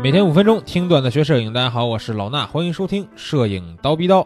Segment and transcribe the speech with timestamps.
[0.00, 4.24] 每天五分钟听段子学摄影，大家好，我是老衲，欢迎收听摄影刀逼刀。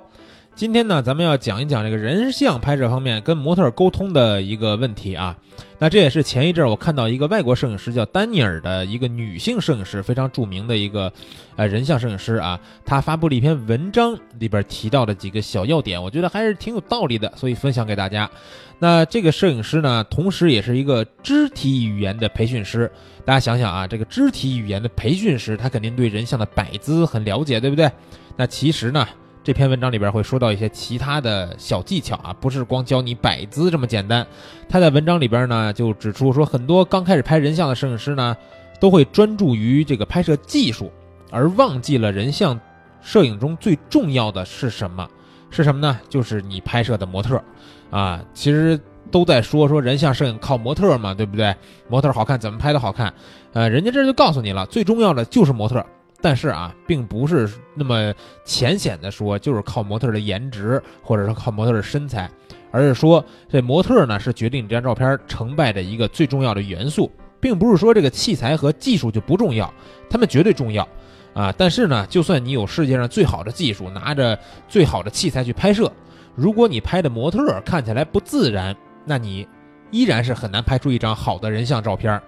[0.54, 5.36] 今天呢，咱们要讲一讲这个人像拍摄方面跟模特沟通的一个问题啊。
[5.78, 11.12] 那这也是前一阵我看到一个外国摄影师叫丹尼尔的一个女性摄影师，非常著名的一个
[11.56, 12.60] 呃人像摄影师啊。
[12.84, 18.30] 她发布了一篇文章，里边提到的几个小要点，我觉得还是挺有道理的，所以分享给大家。
[18.78, 22.90] 那这个摄影师呢，同时也是一个肢体语言的培训师。
[23.24, 27.90] 大家想想啊，这个肢体语言的培训师，他肯定对人像的摆姿很了解，对不对？
[28.36, 29.08] 那其实呢？
[29.44, 34.24] 这篇文章里边会说到一些其他的小技巧啊，不是光教你摆姿这么简单。
[34.68, 38.36] 他在文章里边呢就指出说，很多刚开始拍人像的摄影师呢，
[38.78, 40.92] 都会专注于这个拍摄技术，
[41.30, 42.58] 而忘记了人像
[43.00, 45.08] 摄影中最重要的是什么？
[45.50, 45.98] 是什么呢？
[46.08, 47.42] 就是你拍摄的模特
[47.90, 48.22] 啊。
[48.32, 48.78] 其实
[49.10, 51.52] 都在说说人像摄影靠模特嘛，对不对？
[51.88, 53.12] 模特好看怎么拍都好看。
[53.54, 55.84] 呃，人家这就告诉你了，最重要的就是模特。
[56.22, 62.30] 但是啊，并不是那么浅显的说，就是靠模特的颜值，或者说靠模特的身材，
[62.70, 69.72] 而是说这模特呢是决定你这张照片成败的一个最重要的元素，并不是说这个器材和技术就不重要，
[70.08, 70.86] 他们绝对重要
[71.34, 71.52] 啊。
[71.58, 75.92] 但是呢，就算你有世界上最好的技术，拿着最好的器材去拍摄，
[76.36, 79.44] 如果你拍的模特看起来不自然，那你
[79.90, 82.22] 依然是很难拍出一张好的人像照片。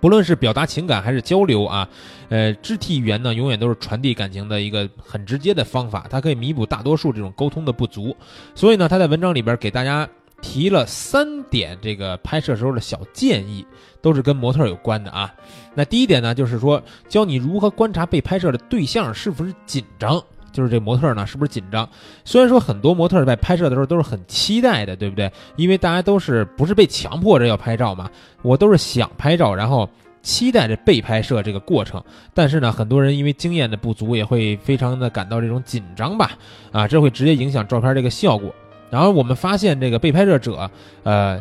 [0.00, 1.88] 不论是表达情感还是交流啊，
[2.28, 8.16] 呃，肢体语言呢，永远都是传递感情的一个很直接的方法，它可以弥补大多数这种沟通的不足。
[8.54, 10.08] 所以呢，他在文章里边给大家
[10.40, 13.66] 提了三点这个拍摄时候的小建议，
[14.00, 15.34] 都是跟模特有关的啊。
[15.74, 20.22] 那第一点呢，就是说教你如何观察被拍摄的对象是不是紧张。
[20.50, 21.88] 就是这模特呢，是不是紧张？
[22.24, 25.30] 虽然说很多模特在拍摄的时候都是很期待的，对不对？
[25.56, 28.10] 因为大家都是不是被强迫着要拍照嘛？
[28.42, 29.88] 我都是想拍照，然后
[30.22, 32.02] 期待着被拍摄这个过程。
[32.34, 36.32] 但是呢，很多人因为经验的不足，也会非常的感到这种紧张吧？
[36.72, 38.54] 啊，这会直接影响照片这个效果。
[38.90, 40.70] 然后我们发现，这个被拍摄者，
[41.02, 41.38] 呃，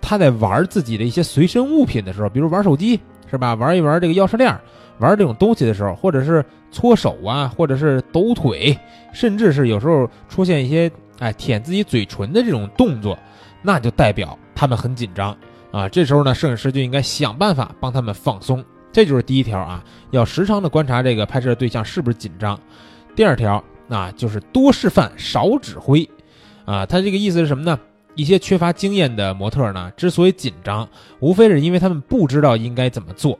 [0.00, 3.54] 他在玩自己的一些随身物品的时候，比如玩手机，是吧？
[3.54, 4.54] 玩一玩这个钥匙链。
[5.02, 8.78] 玩这种东西的时候，或者是搓手啊，或者是抖腿，
[9.12, 13.18] 甚至是有时候出现一些哎舔自己嘴唇的这种动作，
[13.62, 15.36] 那就代表他们很紧张
[15.72, 15.88] 啊。
[15.88, 18.64] 这时候呢，摄影师就应该想办法帮他们放松。
[18.92, 22.58] 这就是第一条啊，要时常的观察这个拍摄对象是不是紧张。
[23.16, 26.08] 第二条啊，就是多示范少指挥
[26.64, 26.86] 啊。
[26.86, 27.78] 他这个意思是什么呢？
[28.14, 30.86] 一些缺乏经验的模特呢，之所以紧张，
[31.18, 33.38] 无非是因为他们不知道应该怎么做。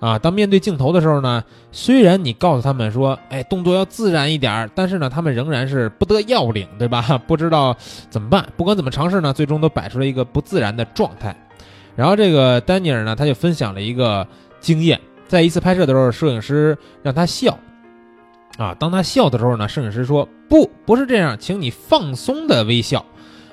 [0.00, 7.02] 啊，当面对镜头的时候呢，虽然你告诉他们说，哎，动作要自然一点，但是呢，他们仍然是不得要领，对吧？
[7.28, 7.76] 不知道
[8.08, 8.46] 怎么办。
[8.56, 11.36] 不管怎么尝试呢，最终都摆出了一个不自然的状态。
[11.94, 14.26] 然后这个丹尼尔呢，他就分享了一个
[14.58, 17.58] 经验，在一次拍摄的时候，摄影师让他笑。
[18.56, 23.04] 啊，当他笑的时候呢，摄影师说，不，不是这样，请你放松的微笑。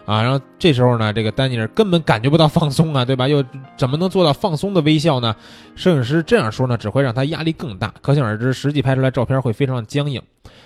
[0.08, 3.28] 啊，然后这时候呢，这个丹尼尔根本感觉不到放松啊，对吧？
[3.28, 3.44] 又
[3.76, 5.36] 怎么能做到放松的微笑呢？
[5.76, 10.22] 摄影师这样说呢，只会让他压力更大，可想而知，实际拍出来照片会非常的僵硬，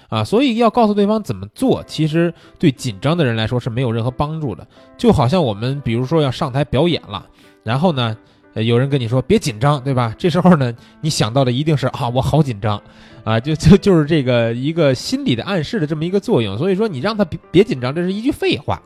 [0.09, 4.67] 啊，所以要告诉对方怎么做，其实对紧张的人来说是没有任何帮助的。
[4.95, 7.25] 就好像我们比如说要上台表演了，
[7.63, 8.15] 然后呢。
[8.53, 10.13] 呃，有人跟你说别紧张，对吧？
[10.17, 12.81] 这时候呢，你想到的一定是啊，我好紧张，
[13.23, 16.57] 啊，就就就是这个一个心理的暗示的这么一个作用。
[16.57, 18.81] 所以说，你让他别别紧张，这是一句废话。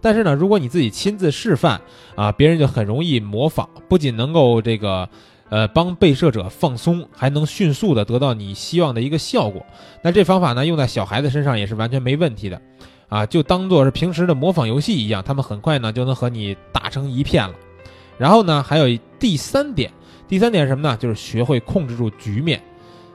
[0.00, 1.78] 但是呢，如果你自己亲自示范，
[2.14, 5.06] 啊，别人就很容易模仿，不仅能够这个，
[5.50, 9.66] 呃，帮被摄者放松，还能迅速的得到你希望的一个效果。
[10.02, 12.62] 那这方法呢，用在小孩子身上也是完全没问题的，
[13.10, 17.54] 啊，就当做是平时的模仿游戏一样，他们很快呢就能和你打成一片了。
[18.20, 19.90] 然后呢，还有第三点，
[20.28, 20.94] 第三点是什么呢？
[20.98, 22.62] 就是学会控制住局面，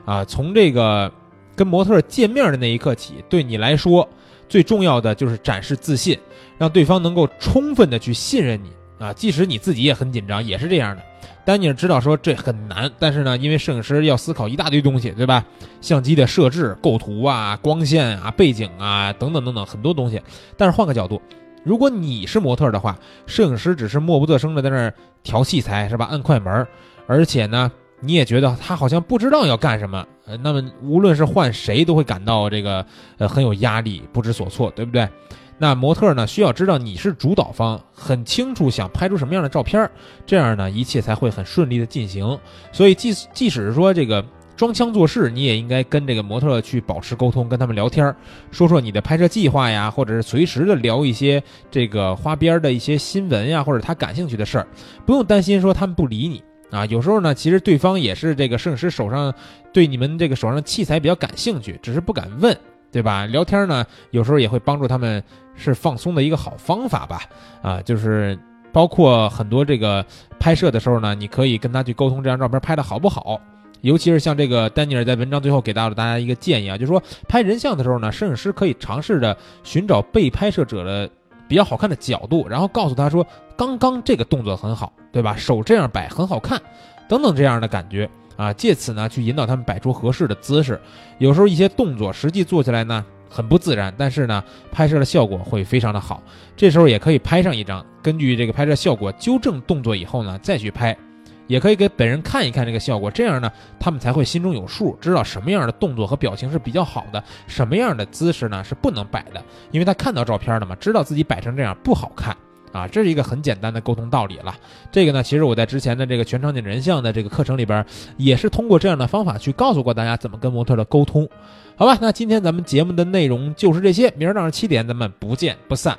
[0.03, 1.11] 啊，从这个
[1.55, 4.09] 跟模特见面的那一刻起，对你来说
[4.49, 6.17] 最重要的就是展示自信，
[6.57, 11.03] 让对方能够充分的去信任你啊，即使你自己也很紧张，也是这样的。
[11.45, 15.45] 丹尼尔知道说这很难，但是呢，因为摄影师要思考一大堆东西，对吧？
[15.81, 20.19] 相机的设置、构图啊、光线啊、背景啊等等等等很多东西，
[20.57, 21.21] 但是换个角度。
[21.65, 26.05] 如果你是模特的话，摄影师只是默不作声的在那儿调器材，是吧？
[26.05, 26.65] 按快门，
[27.07, 30.05] 而且呢，你也觉得他好像不知道要干什么。
[30.27, 32.85] 呃，那么无论是换谁，都会感到这个
[33.17, 35.09] 呃很有压力，不知所措，对不对？
[35.57, 39.89] 那模特呢，需要知道你是主导方，很清楚想拍出什么样的照片，
[40.25, 42.39] 这样呢，一切才会很顺利的进行。
[42.71, 44.23] 所以，即即使是说这个。
[44.55, 48.15] 装腔作势，你也应该跟这个模特去保持沟通，跟他们聊天，
[48.51, 54.67] 说说你的拍摄计划呀，或者是随时的聊一些这个花边的一些新闻呀，或者他感兴趣的事儿，
[55.05, 56.85] 不用担心说他们不理你啊。
[56.85, 59.33] 有时候呢，其实对方也是这个摄影师手上
[59.73, 62.57] 对你们这个手上的器材比较感兴趣，只是不敢问，
[62.91, 63.25] 对吧？
[63.25, 65.21] 聊天呢，有时候也会帮助他们
[65.53, 67.21] 是放松的一个好方法吧。
[67.61, 68.39] 啊，就是
[68.71, 70.05] 包括很多这个
[70.39, 73.41] 拍摄的时候呢，你可以跟他去沟通这张照片拍的好不好。
[73.81, 81.09] 尤其是像这个丹尼尔在文章最后给到了大家一个建议啊，就是说拍人像的时候呢，摄影师可以尝试着寻找被拍摄者的
[81.47, 83.25] 比较好看的角度，然后告诉他说，
[83.55, 85.35] 刚刚这个动作很好，对吧？
[85.35, 86.59] 手这样摆很好看，
[87.07, 90.81] 等等这样的感觉啊，借此呢去引导他们摆出合适的姿势。
[91.19, 96.23] 有时候一些动作实际做起来呢很不自然，但是呢拍摄的效果会非常的好。
[96.55, 100.97] 这时候也可以拍上一张，根据这个拍摄效果纠正动作以后呢再去拍。
[101.47, 112.35] 也可以给本人看一看这个效果，这样呢，他们才会心中有数，知道什么样的动作和表情是比较好的，什么样的姿势呢是不能摆的，因为他看到照片了嘛，知道自己摆成这样不好看
[112.71, 114.55] 啊， 这是一个很简单的沟通道理了。
[114.91, 117.85] 这个呢，其实我在之前的这个全场景人像的这个课程里边，
[118.17, 121.29] 也是通过这样的方法去告诉过大家怎么跟模特的沟通，
[121.75, 121.97] 好吧？
[122.01, 125.95] 那今天咱们节目的内容就是这些，明儿早上七点咱们不见不散。